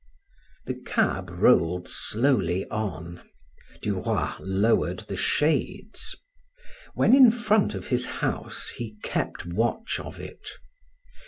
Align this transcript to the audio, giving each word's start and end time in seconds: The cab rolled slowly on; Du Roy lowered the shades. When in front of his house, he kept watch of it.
The 0.65 0.81
cab 0.81 1.29
rolled 1.29 1.87
slowly 1.87 2.65
on; 2.71 3.21
Du 3.83 3.99
Roy 3.99 4.31
lowered 4.39 5.01
the 5.01 5.15
shades. 5.15 6.15
When 6.95 7.13
in 7.15 7.29
front 7.29 7.75
of 7.75 7.85
his 7.89 8.07
house, 8.07 8.69
he 8.77 8.97
kept 9.03 9.45
watch 9.45 9.99
of 9.99 10.19
it. 10.19 10.47